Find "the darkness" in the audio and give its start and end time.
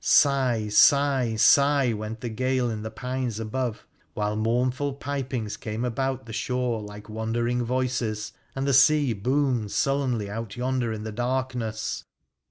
11.03-12.03